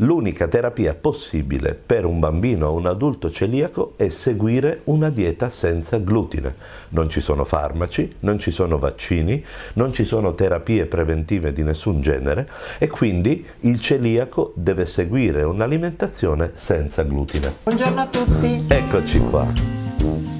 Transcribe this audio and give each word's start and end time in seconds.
L'unica 0.00 0.46
terapia 0.46 0.94
possibile 0.94 1.74
per 1.74 2.04
un 2.04 2.18
bambino 2.18 2.68
o 2.68 2.74
un 2.74 2.86
adulto 2.86 3.30
celiaco 3.30 3.94
è 3.96 4.10
seguire 4.10 4.80
una 4.84 5.08
dieta 5.08 5.48
senza 5.48 5.96
glutine. 5.96 6.54
Non 6.90 7.08
ci 7.08 7.22
sono 7.22 7.44
farmaci, 7.44 8.16
non 8.20 8.38
ci 8.38 8.50
sono 8.50 8.78
vaccini, 8.78 9.42
non 9.74 9.94
ci 9.94 10.04
sono 10.04 10.34
terapie 10.34 10.84
preventive 10.84 11.54
di 11.54 11.62
nessun 11.62 12.02
genere 12.02 12.46
e 12.78 12.88
quindi 12.88 13.46
il 13.60 13.80
celiaco 13.80 14.52
deve 14.54 14.84
seguire 14.84 15.44
un'alimentazione 15.44 16.52
senza 16.56 17.02
glutine. 17.02 17.54
Buongiorno 17.62 18.00
a 18.00 18.06
tutti! 18.06 18.64
Eccoci 18.68 19.18
qua! 19.20 20.35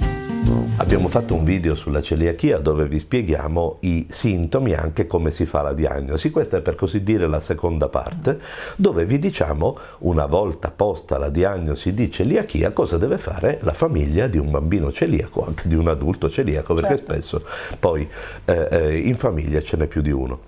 Abbiamo 0.77 1.09
fatto 1.09 1.35
un 1.35 1.43
video 1.43 1.75
sulla 1.75 2.01
celiachia 2.01 2.59
dove 2.59 2.87
vi 2.87 3.01
spieghiamo 3.01 3.79
i 3.81 4.07
sintomi 4.09 4.71
e 4.71 4.77
anche 4.77 5.07
come 5.09 5.33
si 5.33 5.45
fa 5.45 5.63
la 5.63 5.73
diagnosi. 5.73 6.31
Questa 6.31 6.59
è 6.59 6.61
per 6.61 6.77
così 6.77 7.03
dire 7.03 7.27
la 7.27 7.41
seconda 7.41 7.89
parte 7.89 8.39
dove 8.77 9.07
vi 9.07 9.19
diciamo 9.19 9.77
una 10.01 10.27
volta 10.27 10.71
posta 10.71 11.19
la 11.19 11.31
diagnosi 11.31 11.93
di 11.95 12.13
celiachia 12.13 12.71
cosa 12.71 12.97
deve 12.97 13.19
fare 13.19 13.59
la 13.63 13.73
famiglia 13.73 14.29
di 14.29 14.39
un 14.39 14.53
bambino 14.53 14.93
celiaco, 14.93 15.45
anche 15.45 15.67
di 15.67 15.75
un 15.75 15.89
adulto 15.89 16.31
celiaco, 16.31 16.75
perché 16.75 16.97
certo. 16.97 17.13
spesso 17.13 17.43
poi 17.81 18.09
eh, 18.45 18.69
eh, 18.71 18.99
in 18.99 19.17
famiglia 19.17 19.61
ce 19.63 19.77
n'è 19.77 19.87
più 19.89 20.03
di 20.03 20.13
uno. 20.13 20.43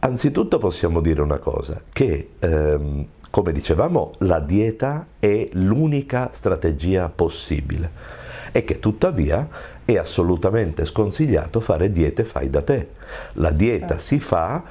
Anzitutto 0.00 0.58
possiamo 0.58 1.00
dire 1.00 1.20
una 1.20 1.38
cosa, 1.38 1.82
che 1.92 2.28
ehm, 2.38 3.06
come 3.30 3.52
dicevamo 3.52 4.12
la 4.18 4.38
dieta 4.38 5.06
è 5.18 5.48
l'unica 5.52 6.28
strategia 6.32 7.08
possibile 7.08 8.21
e 8.52 8.64
che 8.64 8.78
tuttavia 8.78 9.48
è 9.84 9.96
assolutamente 9.96 10.84
sconsigliato 10.84 11.60
fare 11.60 11.90
diete 11.90 12.24
fai 12.24 12.48
da 12.50 12.62
te. 12.62 12.88
La 13.34 13.50
dieta 13.50 13.98
si 13.98 14.20
fa 14.20 14.62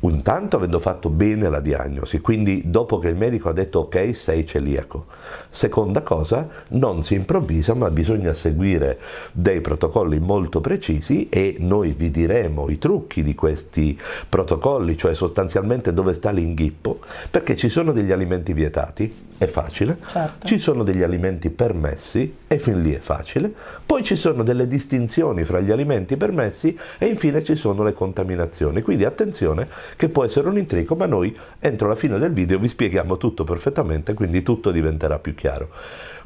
intanto 0.00 0.56
avendo 0.56 0.78
fatto 0.78 1.08
bene 1.08 1.48
la 1.48 1.60
diagnosi, 1.60 2.20
quindi 2.20 2.62
dopo 2.66 2.98
che 2.98 3.08
il 3.08 3.16
medico 3.16 3.48
ha 3.48 3.52
detto 3.52 3.80
ok 3.80 4.14
sei 4.14 4.46
celiaco. 4.46 5.06
Seconda 5.50 6.02
cosa, 6.02 6.48
non 6.68 7.02
si 7.02 7.14
improvvisa 7.14 7.74
ma 7.74 7.90
bisogna 7.90 8.34
seguire 8.34 8.98
dei 9.32 9.60
protocolli 9.60 10.18
molto 10.18 10.60
precisi 10.60 11.28
e 11.28 11.56
noi 11.58 11.92
vi 11.92 12.10
diremo 12.10 12.68
i 12.68 12.78
trucchi 12.78 13.22
di 13.22 13.34
questi 13.34 13.98
protocolli, 14.28 14.96
cioè 14.96 15.14
sostanzialmente 15.14 15.92
dove 15.92 16.12
sta 16.12 16.30
l'inghippo, 16.30 17.00
perché 17.30 17.56
ci 17.56 17.68
sono 17.68 17.92
degli 17.92 18.12
alimenti 18.12 18.52
vietati, 18.52 19.12
è 19.38 19.46
facile, 19.46 19.98
certo. 20.06 20.46
ci 20.46 20.58
sono 20.58 20.82
degli 20.82 21.02
alimenti 21.02 21.50
permessi 21.50 22.36
e 22.46 22.58
fin 22.58 22.82
lì 22.82 22.92
è 22.94 22.98
facile, 22.98 23.52
poi 23.84 24.02
ci 24.02 24.16
sono 24.16 24.42
delle 24.42 24.66
distinzioni 24.66 25.44
fra 25.44 25.60
gli 25.60 25.70
alimenti 25.70 26.16
permessi 26.16 26.76
e 26.98 27.06
infine 27.06 27.42
ci 27.42 27.56
sono 27.56 27.82
le 27.82 27.92
contaminazioni, 27.92 28.82
quindi 28.82 29.04
attenzione 29.04 29.68
che 29.96 30.08
può 30.08 30.24
essere 30.24 30.48
un 30.48 30.58
intrico, 30.58 30.94
ma 30.94 31.06
noi 31.06 31.36
entro 31.58 31.88
la 31.88 31.94
fine 31.96 32.18
del 32.18 32.32
video 32.32 32.58
vi 32.58 32.68
spieghiamo 32.68 33.16
tutto 33.16 33.44
perfettamente, 33.44 34.14
quindi 34.14 34.42
tutto 34.42 34.70
diventerà 34.70 35.18
più 35.18 35.34
chiaro. 35.34 35.68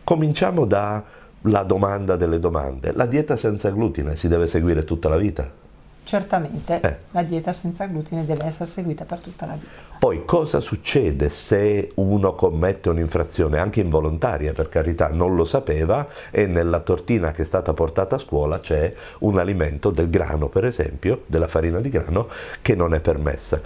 Cominciamo 0.04 0.64
dalla 0.64 1.62
domanda 1.66 2.16
delle 2.16 2.38
domande, 2.38 2.92
la 2.92 3.06
dieta 3.06 3.36
senza 3.36 3.70
glutine 3.70 4.16
si 4.16 4.28
deve 4.28 4.46
seguire 4.46 4.84
tutta 4.84 5.08
la 5.08 5.16
vita? 5.16 5.68
Certamente, 6.02 6.80
eh. 6.80 6.96
la 7.12 7.22
dieta 7.22 7.52
senza 7.52 7.86
glutine 7.86 8.24
deve 8.24 8.44
essere 8.44 8.64
seguita 8.64 9.04
per 9.04 9.20
tutta 9.20 9.46
la 9.46 9.52
vita. 9.54 9.88
Poi 9.98 10.24
cosa 10.24 10.60
succede 10.60 11.28
se 11.28 11.92
uno 11.96 12.34
commette 12.34 12.88
un'infrazione, 12.88 13.58
anche 13.58 13.80
involontaria 13.80 14.52
per 14.52 14.68
carità, 14.68 15.08
non 15.08 15.36
lo 15.36 15.44
sapeva 15.44 16.08
e 16.30 16.46
nella 16.46 16.80
tortina 16.80 17.32
che 17.32 17.42
è 17.42 17.44
stata 17.44 17.74
portata 17.74 18.16
a 18.16 18.18
scuola 18.18 18.60
c'è 18.60 18.92
un 19.20 19.38
alimento 19.38 19.90
del 19.90 20.08
grano, 20.08 20.48
per 20.48 20.64
esempio, 20.64 21.22
della 21.26 21.48
farina 21.48 21.80
di 21.80 21.90
grano, 21.90 22.28
che 22.62 22.74
non 22.74 22.94
è 22.94 23.00
permessa. 23.00 23.60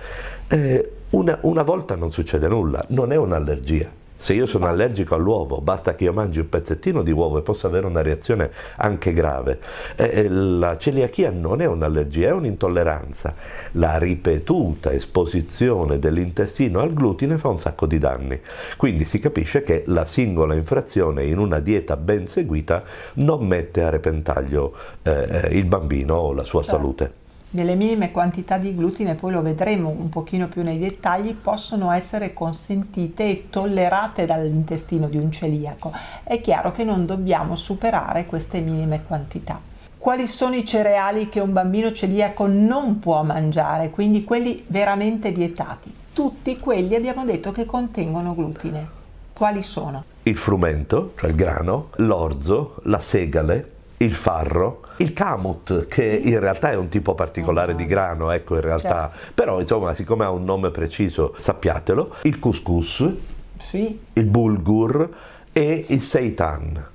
Eh, 0.49 0.91
una, 1.11 1.39
una 1.43 1.63
volta 1.63 1.95
non 1.95 2.11
succede 2.11 2.49
nulla, 2.49 2.85
non 2.89 3.13
è 3.13 3.17
un'allergia 3.17 4.03
se 4.25 4.33
io 4.33 4.47
sono 4.47 4.67
allergico 4.69 5.15
all'uovo, 5.15 5.61
basta 5.61 5.95
che 5.95 6.05
io 6.05 6.15
mangi 6.15 6.39
un 6.39 6.49
pezzettino 6.49 7.03
di 7.03 7.11
uovo 7.11 7.37
e 7.37 7.43
posso 7.43 7.67
avere 7.67 7.85
una 7.85 8.01
reazione 8.01 8.51
anche 8.77 9.13
grave. 9.13 9.59
Eh, 9.97 10.31
la 10.31 10.79
celiachia 10.79 11.31
non 11.31 11.61
è 11.61 11.67
un'allergia, 11.67 12.29
è 12.29 12.33
un'intolleranza. 12.33 13.35
La 13.73 13.99
ripetuta 13.99 14.91
esposizione 14.93 15.99
dell'intestino 15.99 16.81
al 16.81 16.95
glutine 16.95 17.37
fa 17.37 17.49
un 17.49 17.59
sacco 17.59 17.85
di 17.85 17.99
danni. 17.99 18.41
Quindi 18.79 19.05
si 19.05 19.19
capisce 19.19 19.63
che 19.63 19.83
la 19.89 20.07
singola 20.07 20.55
infrazione 20.55 21.25
in 21.25 21.37
una 21.37 21.59
dieta 21.59 21.99
ben 21.99 22.27
seguita 22.27 22.83
non 23.17 23.47
mette 23.47 23.83
a 23.83 23.91
repentaglio 23.91 24.75
eh, 25.03 25.49
il 25.51 25.67
bambino 25.67 26.15
o 26.15 26.33
la 26.33 26.45
sua 26.45 26.63
certo. 26.63 26.77
salute 26.79 27.24
delle 27.55 27.77
minime 27.77 28.11
quantità 28.11 28.59
di 28.59 28.75
glutine, 28.75 29.15
poi 29.15 29.31
lo 29.31 29.41
vedremo 29.41 29.89
un 29.89 30.09
pochino 30.09 30.49
più 30.49 30.65
nei 30.65 30.77
dettagli, 30.77 31.37
possono 31.37 31.93
essere 31.93 32.33
consentite 32.33 33.29
e 33.29 33.47
tollerate 33.49 34.27
dall'intestino 34.27 35.07
di 35.07 35.19
un 35.19 35.31
celiaco. 35.31 35.93
È 36.25 36.41
chiaro 36.41 36.73
che 36.73 36.83
non 36.83 37.07
dobbiamo 37.07 37.55
superare 37.55 38.27
queste 38.27 38.61
minime 38.61 39.05
quantità. 39.05 39.61
Quali 39.97 40.27
sono 40.27 40.57
i 40.57 40.67
cereali 40.67 41.29
che 41.29 41.39
un 41.39 41.53
bambino 41.53 41.93
celiaco 41.93 42.49
non 42.49 42.99
può 42.99 43.23
mangiare, 43.23 43.91
quindi 43.91 44.25
quelli 44.25 44.65
veramente 44.67 45.31
vietati? 45.31 45.95
Tutti 46.13 46.59
quelli 46.59 46.97
abbiamo 46.97 47.25
detto 47.25 47.53
che 47.53 47.65
contengono 47.65 48.35
glutine. 48.35 48.89
Quali 49.33 49.63
sono? 49.63 50.03
Il 50.25 50.37
frumento, 50.37 51.13
cioè 51.17 51.31
il 51.31 51.37
grano, 51.37 51.91
l'orzo, 51.99 52.81
la 52.83 52.99
segale, 52.99 53.74
il 54.05 54.15
farro, 54.15 54.83
il 54.99 55.13
kamut, 55.13 55.87
che 55.89 56.05
in 56.05 56.39
realtà 56.39 56.71
è 56.71 56.77
un 56.77 56.89
tipo 56.89 57.15
particolare 57.15 57.75
di 57.75 57.87
grano, 57.87 58.31
ecco 58.31 58.55
in 58.55 58.61
realtà, 58.61 59.11
certo. 59.13 59.33
però 59.35 59.61
insomma 59.61 59.95
siccome 59.95 60.25
ha 60.25 60.31
un 60.31 60.45
nome 60.45 60.71
preciso 60.71 61.35
sappiatelo, 61.37 62.17
il 62.23 62.39
couscous, 62.39 63.09
sì. 63.57 63.99
il 64.13 64.25
bulgur 64.25 65.11
e 65.53 65.83
sì. 65.83 65.95
il 65.95 66.03
seitan. 66.03 66.87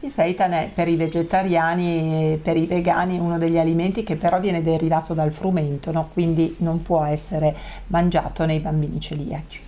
Il 0.00 0.10
seitan 0.10 0.52
è 0.52 0.70
per 0.72 0.86
i 0.86 0.94
vegetariani 0.94 2.32
e 2.32 2.38
per 2.40 2.56
i 2.56 2.66
vegani 2.66 3.18
uno 3.18 3.36
degli 3.36 3.58
alimenti 3.58 4.04
che 4.04 4.14
però 4.14 4.38
viene 4.38 4.62
derivato 4.62 5.12
dal 5.12 5.32
frumento, 5.32 5.90
no? 5.90 6.10
quindi 6.12 6.54
non 6.60 6.82
può 6.82 7.02
essere 7.04 7.54
mangiato 7.88 8.44
nei 8.44 8.60
bambini 8.60 9.00
celiaci. 9.00 9.67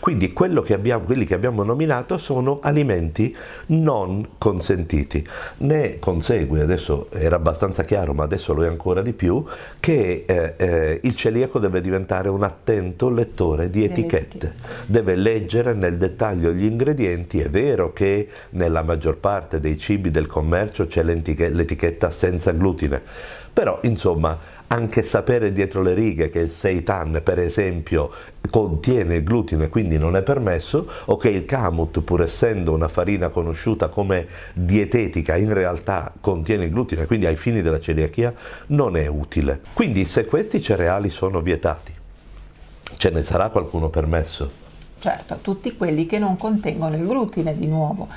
Quindi 0.00 0.32
che 0.62 0.74
abbiamo, 0.74 1.04
quelli 1.04 1.24
che 1.24 1.34
abbiamo 1.34 1.62
nominato 1.62 2.18
sono 2.18 2.58
alimenti 2.62 3.34
non 3.66 4.30
consentiti. 4.38 5.26
Ne 5.58 5.98
consegue, 5.98 6.62
adesso 6.62 7.08
era 7.10 7.36
abbastanza 7.36 7.84
chiaro, 7.84 8.14
ma 8.14 8.24
adesso 8.24 8.54
lo 8.54 8.64
è 8.64 8.68
ancora 8.68 9.02
di 9.02 9.12
più, 9.12 9.44
che 9.80 10.24
eh, 10.26 10.54
eh, 10.56 11.00
il 11.02 11.16
celiaco 11.16 11.58
deve 11.58 11.80
diventare 11.80 12.28
un 12.28 12.42
attento 12.42 13.10
lettore 13.10 13.70
di 13.70 13.84
etichette. 13.84 14.54
Deve 14.86 15.16
leggere 15.16 15.74
nel 15.74 15.96
dettaglio 15.96 16.50
gli 16.52 16.64
ingredienti. 16.64 17.40
È 17.40 17.50
vero 17.50 17.92
che 17.92 18.28
nella 18.50 18.82
maggior 18.82 19.16
parte 19.18 19.60
dei 19.60 19.78
cibi 19.78 20.10
del 20.10 20.26
commercio 20.26 20.86
c'è 20.86 21.02
l'etichetta 21.02 22.10
senza 22.10 22.52
glutine, 22.52 23.00
però 23.52 23.78
insomma 23.82 24.56
anche 24.68 25.02
sapere 25.02 25.52
dietro 25.52 25.82
le 25.82 25.94
righe 25.94 26.28
che 26.28 26.40
il 26.40 26.50
seitan 26.50 27.20
per 27.24 27.38
esempio 27.38 28.10
contiene 28.50 29.22
glutine 29.22 29.68
quindi 29.68 29.98
non 29.98 30.16
è 30.16 30.22
permesso 30.22 30.88
o 31.06 31.16
che 31.16 31.30
il 31.30 31.44
kamut 31.44 32.00
pur 32.00 32.22
essendo 32.22 32.72
una 32.72 32.88
farina 32.88 33.28
conosciuta 33.28 33.88
come 33.88 34.26
dietetica 34.52 35.36
in 35.36 35.52
realtà 35.52 36.12
contiene 36.20 36.68
glutine 36.68 37.06
quindi 37.06 37.26
ai 37.26 37.36
fini 37.36 37.62
della 37.62 37.80
celiachia 37.80 38.34
non 38.68 38.96
è 38.96 39.06
utile. 39.06 39.60
Quindi 39.72 40.04
se 40.04 40.24
questi 40.24 40.60
cereali 40.60 41.10
sono 41.10 41.40
vietati 41.40 41.92
ce 42.96 43.10
ne 43.10 43.22
sarà 43.22 43.48
qualcuno 43.48 43.88
permesso? 43.88 44.66
Certo, 44.98 45.38
tutti 45.40 45.76
quelli 45.76 46.06
che 46.06 46.18
non 46.18 46.36
contengono 46.36 46.96
il 46.96 47.06
glutine 47.06 47.56
di 47.56 47.66
nuovo. 47.66 48.08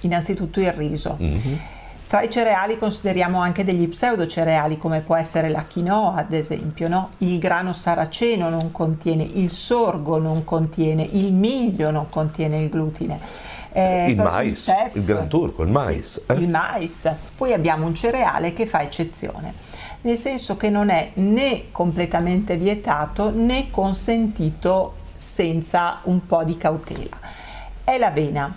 Innanzitutto 0.00 0.60
il 0.60 0.72
riso. 0.72 1.16
Mm-hmm 1.20 1.78
tra 2.10 2.22
i 2.22 2.28
cereali 2.28 2.76
consideriamo 2.76 3.38
anche 3.38 3.62
degli 3.62 3.86
pseudocereali 3.86 4.76
come 4.78 4.98
può 4.98 5.14
essere 5.14 5.48
la 5.48 5.64
quinoa 5.64 6.16
ad 6.16 6.32
esempio, 6.32 6.88
no? 6.88 7.10
il 7.18 7.38
grano 7.38 7.72
saraceno 7.72 8.48
non 8.48 8.72
contiene, 8.72 9.22
il 9.22 9.48
sorgo 9.48 10.18
non 10.18 10.42
contiene, 10.42 11.04
il 11.04 11.32
miglio 11.32 11.92
non 11.92 12.08
contiene 12.08 12.62
il 12.62 12.68
glutine. 12.68 13.16
Eh, 13.70 14.10
il 14.10 14.16
mais, 14.16 14.48
il, 14.48 14.64
tef, 14.64 14.94
il 14.96 15.04
gran 15.04 15.28
turco, 15.28 15.62
il 15.62 15.70
mais. 15.70 16.20
Eh? 16.26 16.34
Il 16.34 16.48
mais. 16.48 17.08
Poi 17.36 17.52
abbiamo 17.52 17.86
un 17.86 17.94
cereale 17.94 18.52
che 18.54 18.66
fa 18.66 18.82
eccezione, 18.82 19.54
nel 20.00 20.16
senso 20.16 20.56
che 20.56 20.68
non 20.68 20.88
è 20.88 21.12
né 21.14 21.70
completamente 21.70 22.56
vietato 22.56 23.30
né 23.30 23.70
consentito 23.70 24.94
senza 25.14 26.00
un 26.02 26.26
po' 26.26 26.42
di 26.42 26.56
cautela. 26.56 27.16
È 27.84 27.96
l'avena. 27.98 28.52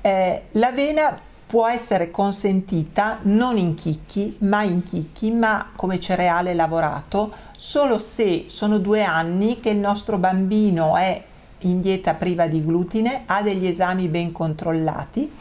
Eh, 0.00 0.42
l'avena 0.52 1.20
può 1.46 1.68
essere 1.68 2.10
consentita 2.10 3.20
non 3.22 3.56
in 3.56 3.74
chicchi, 3.74 4.36
ma 4.40 4.64
in 4.64 4.82
chicchi, 4.82 5.30
ma 5.30 5.70
come 5.76 6.00
cereale 6.00 6.54
lavorato, 6.54 7.32
solo 7.56 7.98
se 7.98 8.44
sono 8.48 8.78
due 8.78 9.04
anni 9.04 9.60
che 9.60 9.70
il 9.70 9.78
nostro 9.78 10.18
bambino 10.18 10.96
è 10.96 11.22
in 11.60 11.80
dieta 11.80 12.14
priva 12.14 12.48
di 12.48 12.64
glutine, 12.64 13.22
ha 13.26 13.42
degli 13.42 13.66
esami 13.66 14.08
ben 14.08 14.32
controllati. 14.32 15.32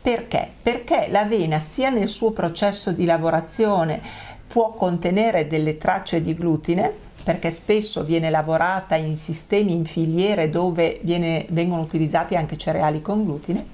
Perché? 0.00 0.50
Perché 0.62 1.08
l'avena 1.10 1.60
sia 1.60 1.90
nel 1.90 2.08
suo 2.08 2.32
processo 2.32 2.92
di 2.92 3.04
lavorazione 3.04 4.00
può 4.46 4.72
contenere 4.72 5.46
delle 5.46 5.76
tracce 5.76 6.20
di 6.20 6.34
glutine, 6.34 6.92
perché 7.22 7.50
spesso 7.50 8.04
viene 8.04 8.30
lavorata 8.30 8.96
in 8.96 9.16
sistemi, 9.16 9.72
in 9.72 9.84
filiere 9.84 10.48
dove 10.48 11.00
viene, 11.02 11.46
vengono 11.50 11.82
utilizzati 11.82 12.36
anche 12.36 12.56
cereali 12.56 13.00
con 13.00 13.24
glutine, 13.24 13.66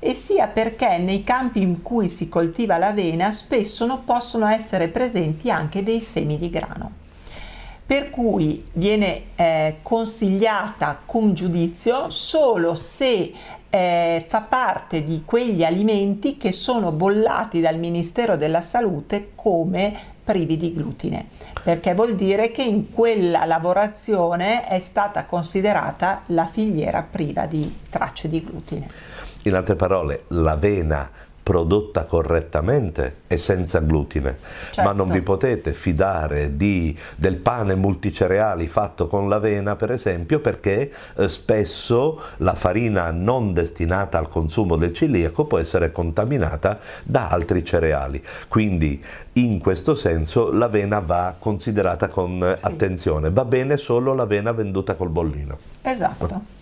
e 0.00 0.14
sia 0.14 0.48
perché 0.48 0.98
nei 0.98 1.22
campi 1.22 1.60
in 1.60 1.82
cui 1.82 2.08
si 2.08 2.28
coltiva 2.28 2.78
l'avena 2.78 3.30
spesso 3.30 3.86
non 3.86 4.02
possono 4.04 4.48
essere 4.48 4.88
presenti 4.88 5.50
anche 5.50 5.82
dei 5.82 6.00
semi 6.00 6.38
di 6.38 6.50
grano. 6.50 6.98
Per 7.84 8.08
cui 8.10 8.64
viene 8.72 9.22
eh, 9.34 9.76
consigliata 9.82 11.00
con 11.04 11.34
giudizio 11.34 12.08
solo 12.08 12.74
se 12.74 13.32
eh, 13.68 14.24
fa 14.26 14.40
parte 14.42 15.04
di 15.04 15.22
quegli 15.24 15.64
alimenti 15.64 16.36
che 16.36 16.52
sono 16.52 16.92
bollati 16.92 17.60
dal 17.60 17.78
Ministero 17.78 18.36
della 18.36 18.60
Salute 18.62 19.32
come 19.34 20.18
privi 20.22 20.56
di 20.56 20.72
glutine, 20.72 21.26
perché 21.64 21.92
vuol 21.94 22.14
dire 22.14 22.52
che 22.52 22.62
in 22.62 22.92
quella 22.92 23.44
lavorazione 23.44 24.64
è 24.64 24.78
stata 24.78 25.24
considerata 25.24 26.22
la 26.26 26.46
filiera 26.46 27.02
priva 27.02 27.46
di 27.46 27.80
tracce 27.90 28.28
di 28.28 28.44
glutine. 28.44 29.09
In 29.42 29.54
altre 29.54 29.74
parole, 29.74 30.24
l'avena 30.28 31.10
prodotta 31.42 32.04
correttamente 32.04 33.22
e 33.26 33.36
senza 33.36 33.80
glutine, 33.80 34.38
certo. 34.70 34.82
ma 34.82 34.92
non 34.92 35.08
vi 35.08 35.20
potete 35.20 35.72
fidare 35.72 36.56
di, 36.56 36.96
del 37.16 37.38
pane 37.38 37.74
multicereali 37.74 38.68
fatto 38.68 39.08
con 39.08 39.28
l'avena 39.28 39.74
per 39.74 39.90
esempio 39.90 40.38
perché 40.38 40.92
eh, 41.16 41.28
spesso 41.28 42.20
la 42.36 42.54
farina 42.54 43.10
non 43.10 43.52
destinata 43.52 44.16
al 44.18 44.28
consumo 44.28 44.76
del 44.76 44.94
celiaco 44.94 45.46
può 45.46 45.58
essere 45.58 45.90
contaminata 45.90 46.78
da 47.02 47.28
altri 47.30 47.64
cereali, 47.64 48.22
quindi 48.46 49.02
in 49.32 49.58
questo 49.58 49.96
senso 49.96 50.52
l'avena 50.52 51.00
va 51.00 51.34
considerata 51.36 52.08
con 52.08 52.54
sì. 52.56 52.64
attenzione, 52.64 53.30
va 53.30 53.44
bene 53.44 53.76
solo 53.76 54.14
l'avena 54.14 54.52
venduta 54.52 54.94
col 54.94 55.08
bollino. 55.08 55.58
Esatto 55.82 56.58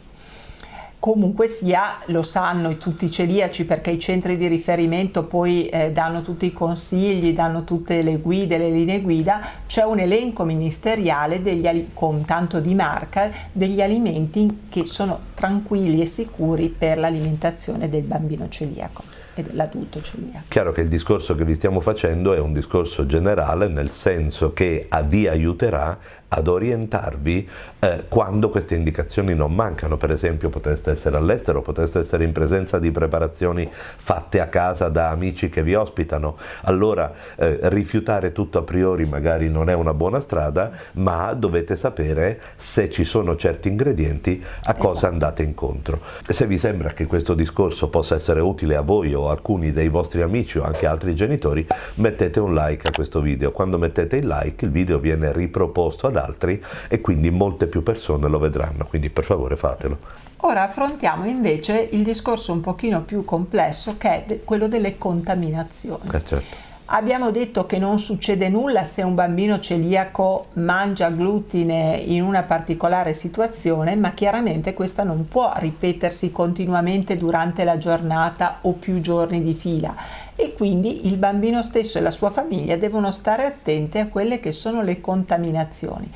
comunque 0.99 1.47
sia, 1.47 1.99
lo 2.07 2.23
sanno 2.23 2.77
tutti 2.77 3.05
i 3.05 3.11
celiaci 3.11 3.65
perché 3.65 3.91
i 3.91 3.99
centri 3.99 4.37
di 4.37 4.47
riferimento 4.49 5.25
poi 5.25 5.67
eh, 5.67 5.93
danno 5.93 6.23
tutti 6.23 6.47
i 6.47 6.53
consigli, 6.53 7.33
danno 7.33 7.65
tutte 7.65 8.03
le 8.03 8.19
guide, 8.19 8.59
le 8.59 8.71
linee 8.71 9.01
guida, 9.01 9.41
c'è 9.67 9.83
un 9.83 10.01
elenco 10.01 10.45
ministeriale 10.45 11.41
degli, 11.41 11.89
con 11.95 12.25
tanto 12.25 12.61
di 12.61 12.75
marca 12.75 13.31
degli 13.53 13.81
alimenti 13.81 14.65
che 14.69 14.85
sono 14.85 15.19
tranquilli 15.35 16.01
e 16.03 16.07
sicuri 16.07 16.69
per 16.69 16.99
l'alimentazione 16.99 17.89
del 17.89 18.03
bambino 18.03 18.49
celiaco 18.49 19.03
e 19.35 19.43
dell'adulto 19.43 20.01
celiaco. 20.01 20.47
Chiaro 20.49 20.73
che 20.73 20.81
il 20.81 20.89
discorso 20.89 21.35
che 21.35 21.45
vi 21.45 21.55
stiamo 21.55 21.81
facendo 21.81 22.35
è 22.35 22.41
un 22.41 22.53
discorso 22.53 23.07
generale 23.07 23.69
nel 23.69 23.91
senso 23.91 24.53
che 24.53 24.89
vi 25.07 25.29
aiuterà 25.29 25.99
ad 26.29 26.47
orientarvi 26.47 27.49
eh, 27.79 28.05
quando 28.09 28.51
queste 28.51 28.75
indicazioni 28.75 29.35
non 29.35 29.55
mancano, 29.55 29.97
per 29.97 30.11
esempio 30.11 30.51
potreste 30.51 30.91
essere 30.91 31.17
all'estero, 31.17 31.63
potreste 31.63 32.01
essere 32.01 32.25
in 32.25 32.33
presenza 32.33 32.79
di 32.79 32.91
preparazioni 32.91 33.69
fatte 33.71 34.41
a 34.41 34.49
casa 34.49 34.89
da 34.89 35.11
amici 35.11 35.49
che 35.49 35.63
vi 35.63 35.75
ospitano, 35.75 36.37
allora 36.63 37.13
eh, 37.37 37.59
rifiutare 37.63 38.33
tutto 38.33 38.59
a 38.59 38.63
priori 38.63 39.07
magari 39.07 39.49
non 39.49 39.71
è 39.71 39.75
una 39.75 39.95
buona 39.95 40.21
strada, 40.21 40.71
ma 40.93 41.33
dovete 41.33 41.77
sapere 41.77 42.41
se 42.57 42.91
ci 42.91 43.05
sono 43.05 43.37
certi 43.37 43.69
ingredienti 43.69 44.43
a 44.65 44.75
cosa 44.75 44.97
esatto. 44.97 45.13
andate 45.13 45.43
incontro. 45.43 46.01
Se 46.29 46.47
vi 46.47 46.59
sembra 46.59 46.91
che 46.91 47.07
questo 47.07 47.35
discorso 47.35 47.89
possa 47.89 48.17
essere 48.17 48.41
utile 48.41 48.77
a 48.77 48.83
voi 48.83 49.15
o 49.15 49.29
a 49.29 49.33
alcuni 49.33 49.73
dei 49.73 49.89
vostri 49.89 50.21
amici 50.23 50.59
o 50.59 50.65
anche 50.65 50.87
altri 50.87 51.15
genitori, 51.15 51.67
mettete 51.95 52.41
un 52.41 52.55
like 52.55 52.89
a 52.89 52.91
questo 52.91 53.21
video. 53.21 53.53
Quando 53.53 53.79
mettete 53.79 54.17
il 54.17 54.27
like 54.27 54.65
il 54.65 54.71
video 54.71 54.99
viene 54.99 55.33
riproposto 55.33 56.09
ad 56.09 56.17
altri 56.19 56.63
e 56.89 57.01
quindi 57.01 57.31
molte 57.31 57.67
più 57.67 57.83
persone 57.83 58.29
lo 58.29 58.39
vedranno, 58.39 58.85
quindi 58.85 59.09
per 59.11 59.25
favore 59.25 59.57
fatelo. 59.57 59.99
Ora 60.43 60.63
affrontiamo 60.63 61.27
invece 61.27 61.89
il 61.93 62.05
discorso 62.05 62.53
un 62.53 62.61
pochino 62.61 63.03
più 63.03 63.25
complesso 63.25 63.97
che 63.99 64.27
è 64.27 64.41
quello 64.45 64.69
delle 64.69 64.97
contaminazioni. 64.97 66.09
Eh 66.13 66.25
certo. 66.25 66.67
Abbiamo 66.91 67.31
detto 67.31 67.67
che 67.67 67.79
non 67.79 67.99
succede 67.99 68.49
nulla 68.49 68.83
se 68.83 69.03
un 69.03 69.15
bambino 69.15 69.59
celiaco 69.59 70.47
mangia 70.55 71.11
glutine 71.11 72.03
in 72.03 72.23
una 72.23 72.45
particolare 72.45 73.13
situazione, 73.13 73.95
ma 73.95 74.09
chiaramente 74.09 74.73
questa 74.73 75.03
non 75.03 75.29
può 75.29 75.53
ripetersi 75.55 76.33
continuamente 76.33 77.15
durante 77.15 77.65
la 77.65 77.77
giornata 77.77 78.61
o 78.63 78.73
più 78.73 79.03
giorni 79.03 79.43
di 79.43 79.53
fila 79.53 79.95
e 80.35 80.55
quindi 80.55 81.09
il 81.09 81.19
bambino 81.19 81.61
stesso 81.61 81.99
e 81.99 82.01
la 82.01 82.11
sua 82.11 82.31
famiglia 82.31 82.79
devono 82.79 83.11
stare 83.11 83.45
attenti 83.45 83.99
a 83.99 84.07
quelle 84.07 84.41
che 84.41 84.51
sono 84.51 84.81
le 84.81 85.03
contaminazioni. 85.03 86.11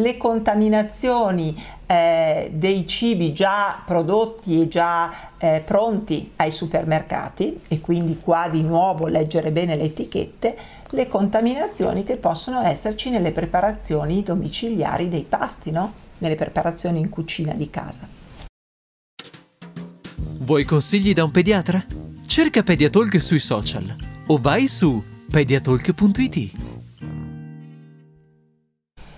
Le 0.00 0.16
contaminazioni 0.16 1.54
eh, 1.84 2.50
dei 2.54 2.86
cibi 2.86 3.34
già 3.34 3.82
prodotti 3.84 4.62
e 4.62 4.66
già 4.68 5.12
eh, 5.36 5.62
pronti 5.62 6.32
ai 6.36 6.50
supermercati 6.50 7.60
e 7.68 7.80
quindi 7.80 8.18
qua 8.18 8.48
di 8.48 8.62
nuovo 8.62 9.06
leggere 9.06 9.52
bene 9.52 9.76
le 9.76 9.84
etichette, 9.84 10.56
le 10.88 11.06
contaminazioni 11.06 12.02
che 12.02 12.16
possono 12.16 12.62
esserci 12.62 13.10
nelle 13.10 13.30
preparazioni 13.30 14.22
domiciliari 14.22 15.08
dei 15.08 15.24
pasti, 15.24 15.70
no? 15.70 15.92
nelle 16.18 16.34
preparazioni 16.34 16.98
in 16.98 17.10
cucina 17.10 17.52
di 17.52 17.68
casa. 17.68 18.08
Vuoi 20.38 20.64
consigli 20.64 21.12
da 21.12 21.24
un 21.24 21.30
pediatra? 21.30 21.84
Cerca 22.26 22.62
Pediatalk 22.62 23.20
sui 23.20 23.38
social 23.38 23.94
o 24.28 24.38
vai 24.38 24.66
su 24.66 25.02
pediatalk.it. 25.30 26.59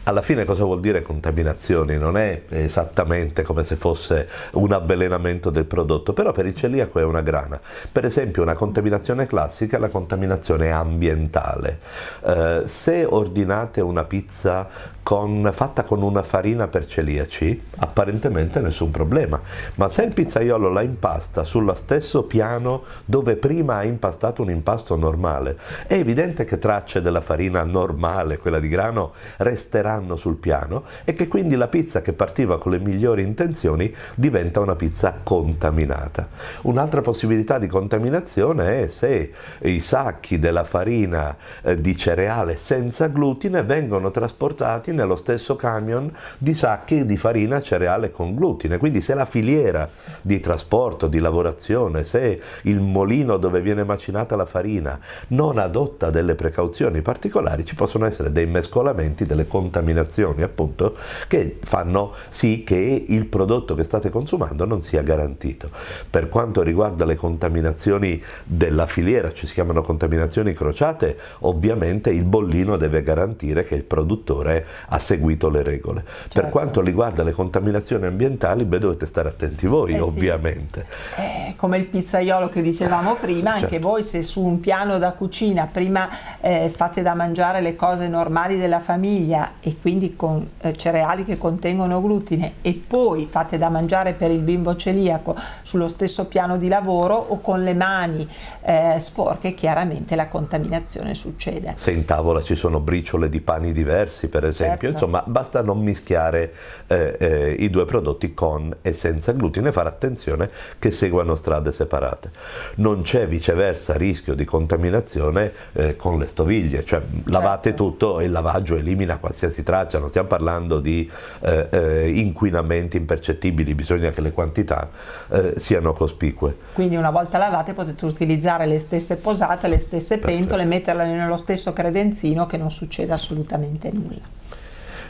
Alla 0.04 0.22
fine 0.22 0.44
cosa 0.44 0.64
vuol 0.64 0.80
dire 0.80 1.00
contaminazioni? 1.00 1.96
Non 1.96 2.16
è 2.16 2.42
esattamente 2.48 3.44
come 3.44 3.62
se 3.62 3.76
fosse 3.76 4.28
un 4.54 4.72
avvelenamento 4.72 5.48
del 5.48 5.64
prodotto, 5.64 6.12
però 6.12 6.32
per 6.32 6.44
il 6.44 6.56
celiaco 6.56 6.98
è 6.98 7.04
una 7.04 7.20
grana. 7.20 7.60
Per 7.92 8.04
esempio 8.04 8.42
una 8.42 8.54
contaminazione 8.54 9.26
classica 9.26 9.76
è 9.76 9.80
la 9.80 9.90
contaminazione 9.90 10.72
ambientale. 10.72 11.78
Eh, 12.26 12.62
se 12.64 13.04
ordinate 13.04 13.80
una 13.80 14.02
pizza 14.02 14.68
con, 15.02 15.50
fatta 15.52 15.82
con 15.82 16.02
una 16.02 16.22
farina 16.22 16.68
per 16.68 16.86
celiaci, 16.86 17.60
apparentemente 17.78 18.60
nessun 18.60 18.90
problema, 18.90 19.40
ma 19.74 19.88
se 19.88 20.04
il 20.04 20.14
pizzaiolo 20.14 20.70
la 20.70 20.82
impasta 20.82 21.44
sullo 21.44 21.74
stesso 21.74 22.22
piano 22.24 22.82
dove 23.04 23.36
prima 23.36 23.76
ha 23.76 23.84
impastato 23.84 24.42
un 24.42 24.50
impasto 24.50 24.96
normale, 24.96 25.58
è 25.86 25.94
evidente 25.94 26.44
che 26.44 26.58
tracce 26.58 27.02
della 27.02 27.20
farina 27.20 27.64
normale, 27.64 28.38
quella 28.38 28.60
di 28.60 28.68
grano, 28.68 29.12
resteranno 29.38 30.16
sul 30.16 30.36
piano 30.36 30.84
e 31.04 31.14
che 31.14 31.26
quindi 31.26 31.56
la 31.56 31.68
pizza 31.68 32.00
che 32.00 32.12
partiva 32.12 32.58
con 32.58 32.72
le 32.72 32.78
migliori 32.78 33.22
intenzioni 33.22 33.92
diventa 34.14 34.60
una 34.60 34.76
pizza 34.76 35.18
contaminata. 35.22 36.28
Un'altra 36.62 37.00
possibilità 37.00 37.58
di 37.58 37.66
contaminazione 37.66 38.82
è 38.82 38.86
se 38.86 39.32
i 39.62 39.80
sacchi 39.80 40.38
della 40.38 40.64
farina 40.64 41.36
eh, 41.62 41.80
di 41.80 41.96
cereale 41.96 42.54
senza 42.54 43.08
glutine 43.08 43.62
vengono 43.62 44.10
trasportati 44.10 44.91
nello 44.92 45.16
stesso 45.16 45.56
camion 45.56 46.12
di 46.38 46.54
sacchi 46.54 47.06
di 47.06 47.16
farina 47.16 47.60
cereale 47.60 48.10
con 48.10 48.34
glutine. 48.34 48.78
Quindi 48.78 49.00
se 49.00 49.14
la 49.14 49.24
filiera 49.24 49.88
di 50.20 50.40
trasporto, 50.40 51.06
di 51.06 51.18
lavorazione, 51.18 52.04
se 52.04 52.40
il 52.62 52.80
molino 52.80 53.36
dove 53.36 53.60
viene 53.60 53.84
macinata 53.84 54.36
la 54.36 54.46
farina 54.46 54.98
non 55.28 55.58
adotta 55.58 56.10
delle 56.10 56.34
precauzioni 56.34 57.02
particolari, 57.02 57.64
ci 57.64 57.74
possono 57.74 58.06
essere 58.06 58.32
dei 58.32 58.46
mescolamenti, 58.46 59.26
delle 59.26 59.46
contaminazioni 59.46 60.42
appunto 60.42 60.96
che 61.28 61.58
fanno 61.62 62.12
sì 62.28 62.64
che 62.64 63.04
il 63.08 63.26
prodotto 63.26 63.74
che 63.74 63.84
state 63.84 64.10
consumando 64.10 64.64
non 64.64 64.82
sia 64.82 65.02
garantito. 65.02 65.70
Per 66.08 66.28
quanto 66.28 66.62
riguarda 66.62 67.04
le 67.04 67.16
contaminazioni 67.16 68.22
della 68.44 68.86
filiera, 68.86 69.32
ci 69.32 69.46
si 69.46 69.54
chiamano 69.54 69.82
contaminazioni 69.82 70.52
crociate, 70.52 71.16
ovviamente 71.40 72.10
il 72.10 72.24
bollino 72.24 72.76
deve 72.76 73.02
garantire 73.02 73.64
che 73.64 73.74
il 73.74 73.84
produttore 73.84 74.66
ha 74.88 74.98
seguito 74.98 75.48
le 75.48 75.62
regole. 75.62 76.04
Certo. 76.04 76.40
Per 76.40 76.50
quanto 76.50 76.80
riguarda 76.80 77.22
le 77.22 77.32
contaminazioni 77.32 78.06
ambientali, 78.06 78.64
beh, 78.64 78.78
dovete 78.78 79.06
stare 79.06 79.28
attenti 79.28 79.66
voi, 79.66 79.94
eh 79.94 80.00
ovviamente. 80.00 80.86
Sì. 81.14 81.20
Eh, 81.20 81.54
come 81.56 81.76
il 81.76 81.86
pizzaiolo 81.86 82.48
che 82.48 82.62
dicevamo 82.62 83.14
prima, 83.16 83.50
certo. 83.52 83.64
anche 83.64 83.78
voi 83.78 84.02
se 84.02 84.22
su 84.22 84.42
un 84.42 84.60
piano 84.60 84.98
da 84.98 85.12
cucina 85.12 85.66
prima 85.66 86.08
eh, 86.40 86.72
fate 86.74 87.02
da 87.02 87.14
mangiare 87.14 87.60
le 87.60 87.76
cose 87.76 88.08
normali 88.08 88.58
della 88.58 88.80
famiglia 88.80 89.52
e 89.60 89.76
quindi 89.80 90.16
con 90.16 90.48
eh, 90.60 90.72
cereali 90.72 91.24
che 91.24 91.38
contengono 91.38 92.00
glutine 92.00 92.54
e 92.62 92.80
poi 92.86 93.26
fate 93.30 93.58
da 93.58 93.68
mangiare 93.68 94.14
per 94.14 94.30
il 94.30 94.40
bimbo 94.40 94.76
celiaco 94.76 95.34
sullo 95.62 95.88
stesso 95.88 96.26
piano 96.26 96.56
di 96.56 96.68
lavoro 96.68 97.14
o 97.14 97.40
con 97.40 97.62
le 97.62 97.74
mani 97.74 98.26
eh, 98.62 98.96
sporche, 98.98 99.54
chiaramente 99.54 100.16
la 100.16 100.28
contaminazione 100.28 101.14
succede. 101.14 101.74
Se 101.76 101.90
in 101.90 102.04
tavola 102.04 102.42
ci 102.42 102.56
sono 102.56 102.80
briciole 102.80 103.28
di 103.28 103.40
pani 103.40 103.72
diversi, 103.72 104.28
per 104.28 104.44
esempio, 104.44 104.71
esempio. 104.74 104.90
Certo. 104.90 105.04
Insomma, 105.04 105.22
basta 105.26 105.62
non 105.62 105.80
mischiare 105.80 106.52
eh, 106.86 107.16
eh, 107.18 107.56
i 107.58 107.70
due 107.70 107.84
prodotti 107.84 108.34
con 108.34 108.74
e 108.82 108.92
senza 108.92 109.32
glutine 109.32 109.68
e 109.68 109.72
fare 109.72 109.88
attenzione 109.88 110.50
che 110.78 110.90
seguano 110.90 111.34
strade 111.34 111.72
separate. 111.72 112.30
Non 112.76 113.02
c'è 113.02 113.26
viceversa 113.26 113.96
rischio 113.96 114.34
di 114.34 114.44
contaminazione 114.44 115.52
eh, 115.72 115.96
con 115.96 116.18
le 116.18 116.26
stoviglie, 116.26 116.84
cioè 116.84 117.02
lavate 117.24 117.70
Certo. 117.70 117.84
tutto 117.84 118.20
e 118.20 118.24
il 118.24 118.30
lavaggio 118.30 118.76
elimina 118.76 119.18
qualsiasi 119.18 119.62
traccia, 119.62 119.98
non 119.98 120.08
stiamo 120.08 120.28
parlando 120.28 120.80
di 120.80 121.08
eh, 121.40 121.68
eh, 121.70 122.10
inquinamenti 122.10 122.96
impercettibili, 122.96 123.74
bisogna 123.74 124.10
che 124.10 124.20
le 124.20 124.32
quantità 124.32 124.88
eh, 125.28 125.54
siano 125.56 125.92
cospicue. 125.92 126.54
Quindi 126.72 126.96
una 126.96 127.10
volta 127.10 127.38
lavate 127.38 127.72
potete 127.72 128.04
utilizzare 128.04 128.66
le 128.66 128.78
stesse 128.78 129.16
posate, 129.16 129.68
le 129.68 129.78
stesse 129.78 130.18
pentole, 130.18 130.64
metterle 130.64 131.08
nello 131.08 131.36
stesso 131.36 131.72
credenzino 131.72 132.46
che 132.46 132.56
non 132.56 132.70
succede 132.70 133.12
assolutamente 133.12 133.90
nulla. 133.92 134.60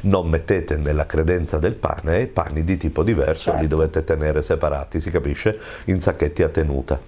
Non 0.02 0.28
mettete 0.28 0.76
nella 0.76 1.06
credenza 1.06 1.58
del 1.58 1.74
pane 1.74 2.26
pani 2.26 2.64
di 2.64 2.76
tipo 2.76 3.02
diverso, 3.02 3.52
li 3.52 3.60
Certo. 3.60 3.74
dovete 3.76 4.04
tenere 4.04 4.42
separati, 4.42 5.00
si 5.00 5.10
capisce, 5.10 5.58
in 5.86 6.00
sacchetti 6.00 6.42
a 6.42 6.48
tenuta. 6.48 6.98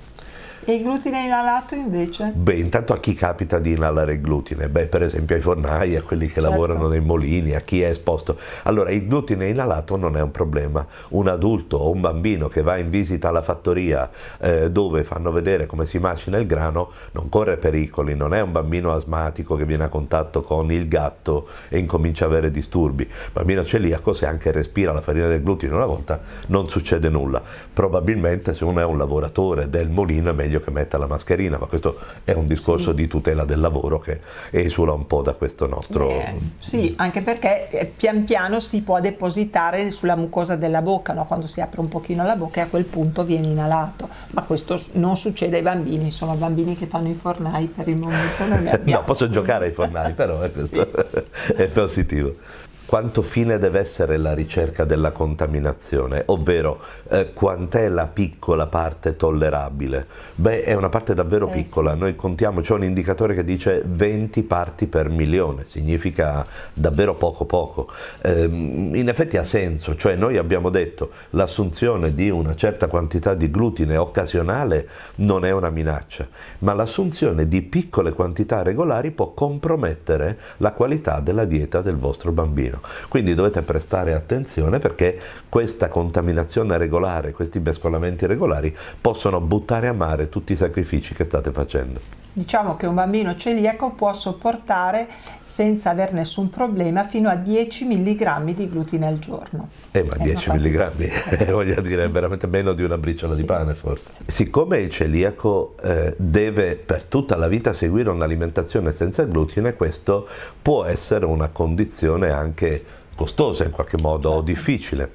E 0.67 0.75
il 0.75 0.83
glutine 0.83 1.25
inalato 1.25 1.75
invece? 1.75 2.33
Beh, 2.35 2.55
intanto 2.55 2.93
a 2.95 2.99
chi 2.99 3.13
capita 3.15 3.59
di 3.59 3.73
inalare 3.73 4.15
il 4.15 4.21
glutine? 4.21 4.69
Beh, 4.69 4.87
per 4.87 5.03
esempio 5.03 5.37
ai 5.37 5.43
fornai, 5.43 5.95
a 5.97 6.03
quelli 6.03 6.27
che 6.27 6.41
Certo. 6.41 6.49
lavorano 6.49 6.89
nei 6.89 7.01
molini, 7.01 7.55
a 7.55 7.61
chi 7.61 7.83
è 7.83 7.89
esposto. 7.89 8.39
Allora, 8.63 8.91
il 8.91 9.07
glutine 9.07 9.49
inalato 9.49 9.97
non 9.97 10.17
è 10.17 10.23
un 10.23 10.31
problema. 10.31 10.87
Un 11.11 11.29
adulto 11.29 11.77
o 11.77 11.91
un 11.91 12.01
bambino 12.01 12.49
che 12.49 12.63
va 12.63 12.79
in 12.79 12.89
visita 12.89 13.29
alla 13.29 13.43
fattoria 13.43 14.09
eh, 14.41 14.71
dove 14.71 15.05
fanno 15.05 15.31
vedere 15.33 15.67
come 15.67 15.85
si 15.87 15.99
macina 15.99 16.39
il 16.39 16.47
grano 16.47 16.91
non 17.13 17.29
corre 17.29 17.57
pericoli, 17.59 18.15
non 18.17 18.33
è 18.33 18.41
un 18.41 18.53
bambino 18.53 18.93
asmatico 18.93 19.57
che 19.57 19.65
viene 19.67 19.85
a 19.85 19.89
contatto 19.89 20.43
con 20.43 20.73
il 20.73 20.89
gatto 20.89 21.47
e 21.69 21.79
incomincia 21.79 22.25
a 22.25 22.29
avere 22.29 22.51
disturbi. 22.51 23.03
Il 23.03 23.09
bambino 23.33 23.65
celiaco, 23.65 24.13
se 24.15 24.27
anche 24.27 24.51
respira 24.51 24.93
la 24.93 25.03
farina 25.03 25.27
del 25.27 25.43
glutine 25.43 25.75
una 25.75 25.87
volta, 25.87 26.21
non 26.47 26.69
succede 26.71 27.09
nulla. 27.11 27.43
Probabilmente 27.73 28.55
se 28.55 28.65
uno 28.65 28.81
è 28.81 28.85
un 28.85 28.97
lavoratore 28.97 29.69
del 29.69 29.91
molino 29.91 30.31
è 30.31 30.33
meglio 30.33 30.54
che 30.61 30.71
metta 30.71 30.99
la 30.99 31.07
mascherina, 31.07 31.59
ma 31.59 31.67
questo 31.67 31.99
è 32.25 32.33
un 32.33 32.47
discorso 32.47 32.93
di 32.93 33.07
tutela 33.07 33.45
del 33.45 33.61
lavoro 33.61 33.99
che 33.99 34.21
esula 34.51 34.93
un 34.93 35.07
po' 35.07 35.23
da 35.23 35.35
questo 35.35 35.67
nostro... 35.67 36.09
Eh, 36.11 36.35
sì, 36.59 36.93
anche 36.97 37.23
perché 37.23 37.69
eh, 37.69 37.87
pian 37.87 38.25
piano 38.25 38.61
si 38.61 38.83
può 38.83 39.01
depositare 39.01 39.91
sulla 39.91 40.17
mucosa 40.17 40.57
della 40.57 40.83
bocca, 40.83 41.13
no? 41.13 41.27
quando 41.27 41.47
si 41.47 41.61
apre 41.61 41.81
un 41.81 41.89
pochino 41.89 42.25
la 42.25 42.37
bocca 42.37 42.61
e 42.61 42.65
a 42.65 42.69
quel 42.69 42.85
punto 42.85 43.25
viene 43.25 43.49
inalato. 43.49 44.09
Ma 44.31 44.43
questo 44.43 44.81
non 44.93 45.17
succede 45.17 45.57
ai 45.57 45.63
bambini, 45.63 46.05
insomma, 46.05 46.35
bambini 46.35 46.77
che 46.77 46.87
fanno 46.87 47.09
i 47.09 47.15
fornai 47.15 47.67
per 47.67 47.89
il 47.89 47.97
momento 47.97 48.47
non 48.47 48.63
ne 48.63 48.71
abbiamo. 48.73 49.01
No, 49.01 49.07
posso 49.07 49.31
giocare 49.31 49.67
ai 49.67 49.73
fornai, 49.73 50.13
però 50.13 50.43
eh, 50.43 50.51
questo 50.51 50.89
è 51.57 51.65
positivo. 51.67 52.37
Quanto 52.87 53.23
fine 53.23 53.59
deve 53.59 53.81
essere 53.81 54.19
la 54.19 54.35
ricerca 54.35 54.85
della 54.85 55.11
contaminazione, 55.11 56.23
ovvero 56.27 56.81
eh, 57.09 57.33
quant'è 57.33 57.89
la 57.89 58.07
piccola 58.07 58.67
parte 58.67 59.17
tollerabile? 59.17 60.07
Beh, 60.35 60.65
è 60.65 60.75
una 60.75 60.91
parte 60.91 61.15
davvero 61.15 61.49
Eh, 61.49 61.53
piccola, 61.53 61.95
sì. 61.95 61.99
noi 61.99 62.15
contiamo, 62.15 62.61
c'è 62.61 62.75
un 62.75 62.85
indicatore 62.85 63.35
che 63.35 63.43
dice 63.43 63.83
20 63.85 64.43
parti 64.43 64.87
per 64.87 65.09
milione, 65.09 65.65
significa 65.65 66.47
davvero 66.75 67.15
poco 67.15 67.47
poco. 67.47 67.89
Ehm, 68.21 68.95
in 68.95 69.09
effetti 69.09 69.39
ha 69.39 69.45
senso, 69.45 69.97
cioè 69.97 70.15
noi 70.15 70.37
abbiamo 70.37 70.69
detto 70.69 71.11
l'assunzione 71.31 72.15
di 72.15 72.29
una 72.29 72.55
certa 72.55 72.87
quantità 72.87 73.35
di 73.35 73.51
glutine 73.51 73.97
occasionale 73.97 74.89
non 75.17 75.47
è 75.47 75.53
una 75.53 75.71
minaccia, 75.71 76.29
ma 76.61 76.75
l'assunzione 76.75 77.49
di 77.49 77.63
piccole 77.63 78.13
quantità 78.13 78.63
regolari 78.63 79.11
può 79.11 79.33
compromettere 79.33 80.39
la 80.59 80.73
qualità 80.73 81.21
della 81.21 81.47
dieta 81.47 81.81
del 81.81 81.97
vostro 81.97 82.31
bambino. 82.31 82.74
Quindi 83.09 83.35
dovete 83.35 83.63
prestare 83.63 84.15
attenzione 84.15 84.79
perché 84.79 85.19
questa 85.49 85.89
contaminazione 85.89 86.77
regolare, 86.77 87.33
questi 87.33 87.61
mescolamenti 87.61 88.27
regolari 88.27 88.77
possono 89.01 89.41
buttare 89.41 89.89
a 89.89 89.93
mare 89.93 90.29
tutti 90.29 90.53
i 90.53 90.57
sacrifici 90.57 91.15
che 91.15 91.25
state 91.25 91.51
facendo. 91.51 92.24
Diciamo 92.37 92.75
che 92.75 92.87
un 92.87 92.97
bambino 92.97 93.37
celiaco 93.37 93.91
può 93.93 94.13
sopportare 94.13 95.07
senza 95.39 95.91
aver 95.91 96.13
nessun 96.13 96.51
problema 96.51 97.05
fino 97.05 97.29
a 97.29 97.37
10 97.37 97.85
mg 97.85 98.51
di 98.53 98.69
glutine 98.69 99.07
al 99.07 99.21
giorno. 99.21 99.69
Eh, 99.93 100.03
ma 100.03 100.15
È 100.15 100.17
una 100.17 100.25
10 100.25 100.45
quantità. 100.49 100.93
mg, 100.99 101.51
voglio 101.53 101.81
dire, 101.81 102.03
è 102.05 102.11
veramente 102.11 102.49
meno 102.49 102.73
di 102.73 102.83
una 102.83 102.99
briciola 102.99 103.35
di 103.35 103.41
Sì. 103.41 103.47
pane 103.47 103.75
forse. 103.75 104.25
Siccome 104.27 104.79
il 104.81 104.91
celiaco 104.91 105.77
eh, 105.81 106.15
deve 106.19 106.75
per 106.75 107.05
tutta 107.05 107.37
la 107.37 107.47
vita 107.47 107.73
seguire 107.73 108.11
un'alimentazione 108.11 108.91
senza 108.91 109.23
glutine, 109.27 109.75
questo 109.75 110.27
può 110.61 110.83
essere 110.85 111.27
una 111.27 111.51
condizione 111.51 112.33
anche 112.33 112.85
costosa 113.15 113.63
in 113.63 113.71
qualche 113.71 113.99
modo 114.03 114.31
o 114.31 114.33
Certo. 114.39 114.45
difficile. 114.47 115.11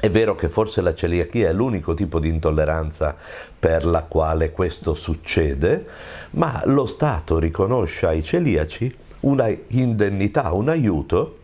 È 0.00 0.08
vero 0.08 0.34
che 0.34 0.48
forse 0.48 0.80
la 0.80 0.94
celiachia 0.94 1.50
è 1.50 1.52
l'unico 1.52 1.92
tipo 1.92 2.20
di 2.20 2.30
intolleranza 2.30 3.14
per 3.58 3.84
la 3.84 4.00
quale 4.00 4.50
questo 4.50 4.94
succede, 4.94 5.84
ma 6.30 6.62
lo 6.64 6.86
Stato 6.86 7.38
riconosce 7.38 8.06
ai 8.06 8.24
celiaci 8.24 8.96
una 9.20 9.54
indennità, 9.68 10.52
un 10.52 10.70
aiuto 10.70 11.36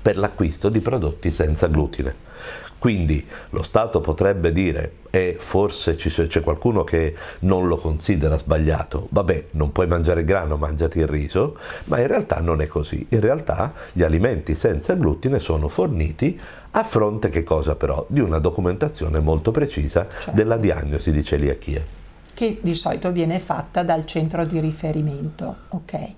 per 0.00 0.16
l'acquisto 0.16 0.70
di 0.70 0.80
prodotti 0.80 1.30
senza 1.30 1.66
glutine. 1.66 2.23
Quindi 2.84 3.26
lo 3.48 3.62
Stato 3.62 4.02
potrebbe 4.02 4.52
dire, 4.52 4.96
e 5.08 5.38
forse 5.40 5.94
c'è 5.96 6.42
qualcuno 6.42 6.84
che 6.84 7.14
non 7.38 7.66
lo 7.66 7.78
considera 7.78 8.36
sbagliato, 8.36 9.06
vabbè, 9.08 9.44
non 9.52 9.72
puoi 9.72 9.86
mangiare 9.86 10.20
il 10.20 10.26
grano, 10.26 10.58
mangiati 10.58 10.98
il 10.98 11.06
riso, 11.06 11.56
ma 11.84 11.98
in 11.98 12.08
realtà 12.08 12.40
non 12.40 12.60
è 12.60 12.66
così. 12.66 13.06
In 13.08 13.20
realtà 13.20 13.72
gli 13.90 14.02
alimenti 14.02 14.54
senza 14.54 14.92
glutine 14.96 15.38
sono 15.38 15.68
forniti 15.68 16.38
a 16.72 16.84
fronte 16.84 17.30
che 17.30 17.42
cosa 17.42 17.74
però? 17.74 18.04
Di 18.06 18.20
una 18.20 18.38
documentazione 18.38 19.18
molto 19.18 19.50
precisa 19.50 20.06
Certo. 20.06 20.32
della 20.32 20.58
diagnosi 20.58 21.10
di 21.10 21.24
celiachia. 21.24 21.82
che 22.34 22.58
di 22.60 22.74
solito 22.74 23.12
viene 23.12 23.38
fatta 23.40 23.82
dal 23.82 24.04
centro 24.04 24.44
di 24.44 24.60
riferimento. 24.60 25.56
ok? 25.70 26.08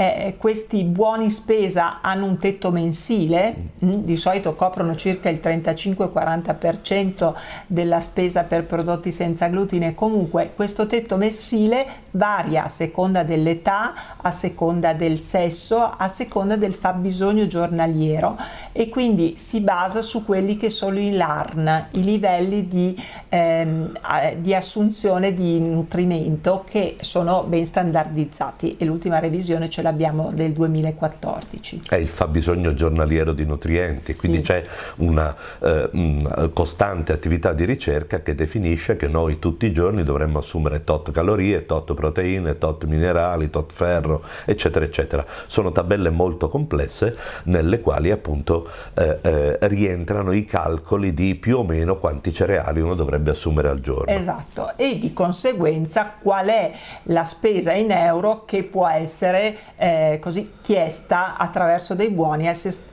Eh, 0.00 0.36
questi 0.38 0.84
buoni 0.84 1.28
spesa 1.28 2.00
hanno 2.00 2.24
un 2.26 2.38
tetto 2.38 2.70
mensile, 2.70 3.72
mm, 3.84 3.94
di 4.04 4.16
solito 4.16 4.54
coprono 4.54 4.94
circa 4.94 5.28
il 5.28 5.40
35-40% 5.40 7.34
della 7.66 7.98
spesa 7.98 8.44
per 8.44 8.64
prodotti 8.64 9.10
senza 9.10 9.48
glutine, 9.48 9.96
comunque 9.96 10.52
questo 10.54 10.86
tetto 10.86 11.16
mensile 11.16 11.84
varia 12.12 12.66
a 12.66 12.68
seconda 12.68 13.24
dell'età, 13.24 13.92
a 14.18 14.30
seconda 14.30 14.92
del 14.92 15.18
sesso, 15.18 15.82
a 15.82 16.06
seconda 16.06 16.54
del 16.54 16.74
fabbisogno 16.74 17.48
giornaliero 17.48 18.36
e 18.70 18.88
quindi 18.88 19.34
si 19.36 19.58
basa 19.62 20.00
su 20.00 20.24
quelli 20.24 20.56
che 20.56 20.70
sono 20.70 21.00
i 21.00 21.10
LARN, 21.10 21.86
i 21.94 22.04
livelli 22.04 22.68
di, 22.68 22.96
ehm, 23.30 23.92
di 24.36 24.54
assunzione 24.54 25.34
di 25.34 25.58
nutrimento 25.58 26.64
che 26.64 26.98
sono 27.00 27.42
ben 27.42 27.66
standardizzati 27.66 28.76
e 28.78 28.84
l'ultima 28.84 29.18
revisione 29.18 29.68
ce 29.68 29.86
l'abbiamo 29.88 30.30
del 30.32 30.52
2014. 30.52 31.82
È 31.88 31.94
il 31.96 32.08
fabbisogno 32.08 32.74
giornaliero 32.74 33.32
di 33.32 33.44
nutrienti, 33.44 34.14
quindi 34.14 34.38
Sì. 34.38 34.44
c'è 34.44 34.64
una 34.96 35.34
eh, 35.60 35.88
mh, 35.90 36.52
costante 36.52 37.12
attività 37.12 37.52
di 37.52 37.64
ricerca 37.64 38.20
che 38.20 38.34
definisce 38.34 38.96
che 38.96 39.08
noi 39.08 39.38
tutti 39.38 39.66
i 39.66 39.72
giorni 39.72 40.02
dovremmo 40.04 40.38
assumere 40.38 40.84
tot 40.84 41.10
calorie, 41.10 41.64
tot 41.64 41.94
proteine, 41.94 42.58
tot 42.58 42.84
minerali, 42.84 43.48
tot 43.50 43.72
ferro, 43.72 44.22
eccetera, 44.44 44.84
eccetera. 44.84 45.24
Sono 45.46 45.72
tabelle 45.72 46.10
molto 46.10 46.48
complesse 46.48 47.16
nelle 47.44 47.80
quali 47.80 48.10
appunto 48.10 48.68
eh, 48.94 49.18
eh, 49.22 49.58
rientrano 49.62 50.32
i 50.32 50.44
calcoli 50.44 51.14
di 51.14 51.34
più 51.34 51.58
o 51.58 51.64
meno 51.64 51.96
quanti 51.96 52.32
cereali 52.34 52.80
uno 52.80 52.94
dovrebbe 52.94 53.30
assumere 53.30 53.68
al 53.70 53.80
giorno. 53.80 54.12
Esatto, 54.12 54.72
e 54.76 54.98
di 54.98 55.12
conseguenza 55.14 56.12
qual 56.20 56.48
è 56.48 56.70
la 57.04 57.24
spesa 57.24 57.72
in 57.72 57.90
euro 57.90 58.44
che 58.44 58.64
può 58.64 58.86
essere 58.88 59.56
eh, 59.78 60.18
così 60.20 60.54
chiesta 60.60 61.36
attraverso 61.36 61.94
dei 61.94 62.10
buoni 62.10 62.48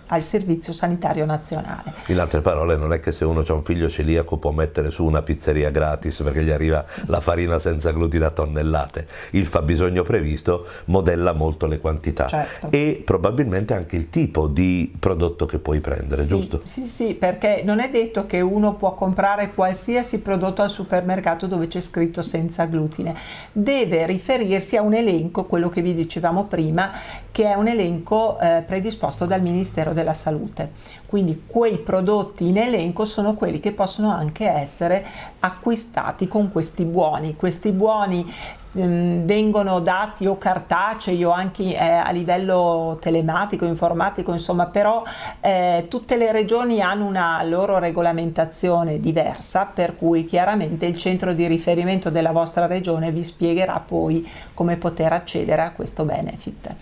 al, 0.07 0.21
Servizio 0.21 0.74
Sanitario 0.74 1.25
Nazionale. 1.25 1.93
In 2.07 2.19
altre 2.19 2.41
parole, 2.41 2.75
non 2.77 2.93
è 2.93 3.00
che 3.00 3.12
se 3.12 3.25
uno 3.25 3.43
ha 3.47 3.53
un 3.53 3.63
figlio 3.63 3.89
celiaco 3.89 4.38
può 4.38 4.51
mettere 4.51 4.89
su 4.89 5.05
una 5.05 5.21
pizzeria 5.21 5.69
gratis 5.69 6.21
perché 6.21 6.43
gli 6.43 6.50
arriva 6.50 6.85
la 7.05 7.21
farina 7.21 7.59
senza 7.59 7.91
glutine 7.91 8.25
a 8.25 8.31
tonnellate. 8.31 9.07
Il 9.31 9.45
fabbisogno 9.45 10.03
previsto 10.03 10.65
modella 10.85 11.33
molto 11.33 11.67
le 11.67 11.79
quantità 11.79 12.27
Certo. 12.27 12.67
e 12.71 13.01
probabilmente 13.05 13.74
anche 13.74 13.95
il 13.95 14.09
tipo 14.09 14.47
di 14.47 14.93
prodotto 14.97 15.45
che 15.45 15.59
puoi 15.59 15.79
prendere, 15.79 16.24
Sì, 16.24 16.27
giusto? 16.27 16.62
Sì, 16.63 16.85
sì, 16.85 17.13
perché 17.15 17.62
non 17.63 17.79
è 17.79 17.89
detto 17.89 18.25
che 18.25 18.41
uno 18.41 18.75
può 18.75 18.93
comprare 18.93 19.53
qualsiasi 19.53 20.19
prodotto 20.19 20.62
al 20.62 20.69
supermercato 20.69 21.47
dove 21.47 21.67
c'è 21.67 21.79
scritto 21.79 22.21
senza 22.21 22.65
glutine. 22.65 23.15
Deve 23.51 24.05
riferirsi 24.05 24.75
a 24.77 24.81
un 24.81 24.93
elenco, 24.93 25.45
quello 25.45 25.69
che 25.69 25.81
vi 25.81 25.93
dicevamo 25.93 26.45
prima, 26.45 26.91
che 27.31 27.45
è 27.45 27.53
un 27.55 27.67
elenco 27.67 28.39
eh, 28.39 28.63
predisposto 28.65 29.25
dal 29.25 29.41
Ministero 29.41 29.93
della 29.95 30.13
Salute. 30.13 30.71
Quindi 31.07 31.43
quei 31.47 31.77
prodotti 31.77 32.47
in 32.47 32.57
elenco 32.57 33.05
sono 33.05 33.33
quelli 33.33 33.59
che 33.59 33.71
possono 33.71 34.11
anche 34.11 34.47
essere 34.47 35.05
acquistati 35.39 36.27
con 36.27 36.51
questi 36.51 36.85
buoni. 36.85 37.35
Questi 37.35 37.71
buoni 37.71 38.25
ehm, 38.75 39.23
vengono 39.23 39.79
dati 39.79 40.25
o 40.25 40.37
cartacei 40.37 41.23
o 41.23 41.31
anche 41.31 41.63
eh, 41.63 41.79
a 41.79 42.11
livello 42.11 42.97
telematico, 42.99 43.65
informatico, 43.65 44.31
insomma, 44.31 44.65
però 44.67 45.03
eh, 45.39 45.85
tutte 45.87 46.17
le 46.17 46.31
regioni 46.31 46.81
hanno 46.81 47.05
una 47.05 47.41
loro 47.43 47.77
regolamentazione 47.77 48.99
diversa, 48.99 49.65
per 49.65 49.95
cui 49.95 50.25
chiaramente 50.25 50.85
il 50.85 50.97
centro 50.97 51.33
di 51.33 51.47
riferimento 51.47 52.09
della 52.09 52.31
vostra 52.31 52.65
regione 52.65 53.11
vi 53.11 53.23
spiegherà 53.23 53.79
poi 53.79 54.27
come 54.53 54.77
poter 54.77 55.13
accedere 55.13 55.61
a 55.61 55.71
questo 55.71 56.03
benefit. 56.03 56.75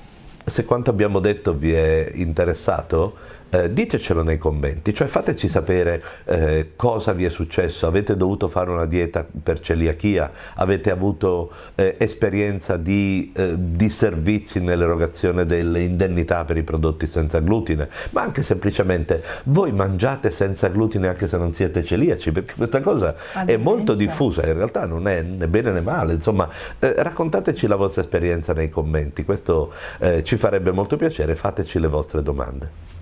Se 0.46 0.66
quanto 0.66 0.90
abbiamo 0.90 1.20
detto 1.20 1.54
vi 1.54 1.74
è 1.74 2.12
interessato, 2.16 3.16
eh, 3.54 3.72
ditecelo 3.72 4.24
nei 4.24 4.40
commenti, 4.40 4.94
cioè 4.96 5.08
fateci 5.08 5.48
sapere 5.48 6.02
eh, 6.26 6.72
cosa 6.76 7.14
vi 7.14 7.24
è 7.24 7.30
successo, 7.30 7.86
avete 7.86 8.18
dovuto 8.18 8.48
fare 8.48 8.72
una 8.72 8.86
dieta 8.88 9.26
per 9.44 9.60
celiachia, 9.60 10.32
avete 10.56 10.90
avuto 10.90 11.52
eh, 11.76 11.96
esperienza 12.00 12.78
di, 12.78 13.32
eh, 13.36 13.54
di 13.56 13.90
servizi 13.90 14.60
nell'erogazione 14.60 15.46
delle 15.46 15.82
indennità 15.82 16.46
per 16.46 16.58
i 16.58 16.64
prodotti 16.64 17.06
senza 17.06 17.40
glutine, 17.42 17.88
ma 18.10 18.24
anche 18.24 18.42
semplicemente 18.42 19.22
voi 19.46 19.72
mangiate 19.72 20.32
senza 20.32 20.70
glutine 20.70 21.08
anche 21.08 21.28
se 21.28 21.38
non 21.38 21.54
siete 21.54 21.86
celiaci, 21.86 22.32
perché 22.32 22.56
questa 22.56 22.82
cosa 22.82 23.14
Ad 23.34 23.50
è 23.50 23.58
molto 23.58 23.94
diffusa, 23.94 24.46
in 24.48 24.56
realtà 24.56 24.88
non 24.88 25.08
è 25.08 25.22
né 25.22 25.48
bene 25.48 25.72
né 25.72 25.82
male, 25.82 26.14
insomma 26.14 26.50
eh, 26.80 26.94
raccontateci 26.98 27.68
la 27.68 27.76
vostra 27.76 28.02
esperienza 28.02 28.54
nei 28.54 28.70
commenti, 28.70 29.24
questo 29.24 29.72
eh, 30.00 30.24
ci 30.24 30.38
farebbe 30.38 30.72
molto 30.72 30.96
piacere, 30.96 31.36
fateci 31.36 31.78
le 31.78 31.88
vostre 31.88 32.24
domande. 32.24 32.93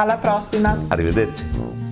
Alla 0.00 0.16
prossima. 0.16 0.78
Arrivederci. 0.86 1.87